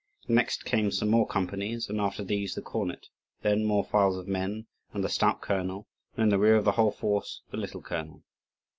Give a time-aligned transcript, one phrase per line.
[0.27, 3.05] Next came some more companies, and after these the cornet,
[3.43, 5.85] then more files of men, and the stout colonel;
[6.17, 8.23] and in the rear of the whole force the little colonel.